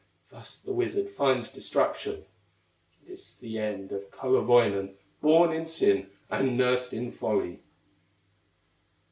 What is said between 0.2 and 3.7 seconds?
Thus the wizard finds destruction, This the